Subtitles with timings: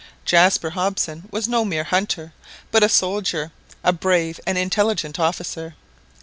[0.25, 2.33] Jaspar Hobson was no mere hunter,
[2.71, 3.51] but a soldier,
[3.83, 5.75] a brave and intelligent officer.